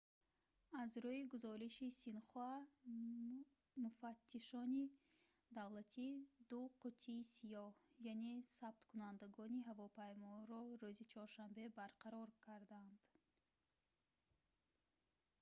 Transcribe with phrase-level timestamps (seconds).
[0.83, 2.51] аз рӯи гузориши синхуа
[3.83, 4.83] муфаттишони
[5.57, 6.09] давлатӣ
[6.49, 7.69] ду қуттии сиёҳ
[8.13, 12.95] яъне сабткунандагони ҳавомайморо рӯзи чоршанбе барқарор карданд